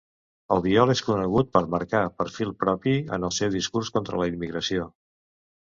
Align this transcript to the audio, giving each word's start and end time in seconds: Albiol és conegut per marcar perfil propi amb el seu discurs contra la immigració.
Albiol 0.53 0.93
és 0.93 1.03
conegut 1.09 1.51
per 1.57 1.61
marcar 1.75 2.01
perfil 2.23 2.55
propi 2.65 2.95
amb 3.19 3.29
el 3.29 3.37
seu 3.43 3.55
discurs 3.59 3.95
contra 3.99 4.25
la 4.25 4.33
immigració. 4.35 4.93